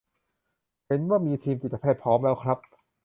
[0.87, 2.57] เห็นว่ามีทีมจิตแพทย์พร้อมแล้วครับ